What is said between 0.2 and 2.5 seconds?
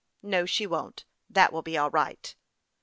"No, she won't; that will be all right."